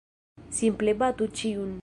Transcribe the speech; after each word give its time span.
Simple 0.59 0.97
batu 1.03 1.31
ĉiun! 1.43 1.75